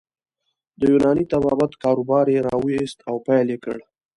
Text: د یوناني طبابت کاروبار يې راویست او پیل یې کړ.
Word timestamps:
د 0.79 0.81
یوناني 0.91 1.23
طبابت 1.33 1.71
کاروبار 1.83 2.25
يې 2.33 2.39
راویست 2.47 2.97
او 3.09 3.15
پیل 3.25 3.47
یې 3.53 3.57
کړ. 3.65 3.77